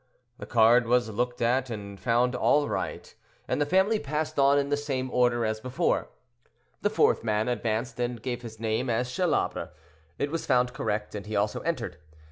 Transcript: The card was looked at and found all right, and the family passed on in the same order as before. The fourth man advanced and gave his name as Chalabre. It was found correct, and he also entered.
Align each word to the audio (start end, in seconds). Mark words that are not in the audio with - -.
The 0.39 0.47
card 0.47 0.87
was 0.87 1.09
looked 1.11 1.43
at 1.43 1.69
and 1.69 1.99
found 1.99 2.33
all 2.35 2.67
right, 2.67 3.13
and 3.47 3.61
the 3.61 3.67
family 3.67 3.99
passed 3.99 4.39
on 4.39 4.57
in 4.57 4.69
the 4.69 4.75
same 4.75 5.11
order 5.11 5.45
as 5.45 5.59
before. 5.59 6.09
The 6.81 6.89
fourth 6.89 7.23
man 7.23 7.47
advanced 7.47 7.99
and 7.99 8.19
gave 8.19 8.41
his 8.41 8.59
name 8.59 8.89
as 8.89 9.09
Chalabre. 9.11 9.69
It 10.17 10.31
was 10.31 10.47
found 10.47 10.73
correct, 10.73 11.13
and 11.13 11.27
he 11.27 11.35
also 11.35 11.59
entered. 11.59 11.97